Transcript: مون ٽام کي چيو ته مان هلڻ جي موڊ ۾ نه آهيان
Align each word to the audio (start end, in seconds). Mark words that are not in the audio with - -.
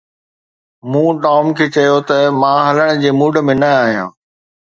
مون 0.91 1.11
ٽام 1.23 1.45
کي 1.57 1.65
چيو 1.75 1.97
ته 2.07 2.17
مان 2.41 2.57
هلڻ 2.69 2.89
جي 3.05 3.11
موڊ 3.21 3.35
۾ 3.51 3.55
نه 3.61 3.69
آهيان 3.85 4.09